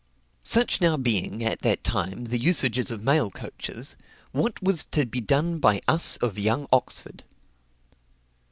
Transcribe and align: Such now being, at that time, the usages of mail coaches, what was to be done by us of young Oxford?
Such 0.41 0.81
now 0.81 0.97
being, 0.97 1.43
at 1.43 1.59
that 1.59 1.83
time, 1.83 2.23
the 2.23 2.39
usages 2.39 2.89
of 2.89 3.03
mail 3.03 3.29
coaches, 3.29 3.95
what 4.31 4.59
was 4.59 4.83
to 4.85 5.05
be 5.05 5.21
done 5.21 5.59
by 5.59 5.79
us 5.87 6.17
of 6.23 6.39
young 6.39 6.67
Oxford? 6.73 7.23